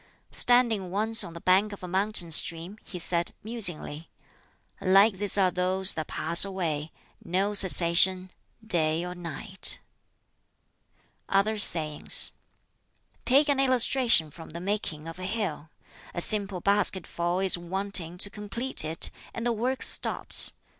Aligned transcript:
Standing 0.31 0.89
once 0.89 1.23
on 1.23 1.33
the 1.33 1.39
bank 1.39 1.71
of 1.71 1.83
a 1.83 1.87
mountain 1.87 2.31
stream, 2.31 2.79
he 2.83 2.97
said 2.97 3.33
(musingly), 3.43 4.09
"Like 4.81 5.19
this 5.19 5.37
are 5.37 5.51
those 5.51 5.91
that 5.93 6.07
pass 6.07 6.43
away 6.43 6.91
no 7.23 7.53
cessation, 7.53 8.31
day 8.65 9.05
or 9.05 9.13
night!" 9.13 9.77
Other 11.29 11.59
sayings: 11.59 12.31
"Take 13.25 13.47
an 13.47 13.59
illustration 13.59 14.31
from 14.31 14.49
the 14.49 14.59
making 14.59 15.07
of 15.07 15.19
a 15.19 15.25
hill. 15.25 15.69
A 16.15 16.21
simple 16.21 16.61
basketful 16.61 17.39
is 17.39 17.55
wanting 17.55 18.17
to 18.17 18.31
complete 18.31 18.83
it, 18.83 19.11
and 19.35 19.45
the 19.45 19.53
work 19.53 19.83
stops. 19.83 20.53